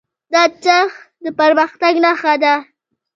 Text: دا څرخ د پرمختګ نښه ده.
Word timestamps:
دا 0.33 0.43
څرخ 0.63 0.91
د 1.23 1.25
پرمختګ 1.39 1.93
نښه 2.05 2.33
ده. 2.43 2.55